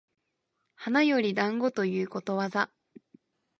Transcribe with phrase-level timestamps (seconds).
[0.73, 2.71] 花より団子ということわざ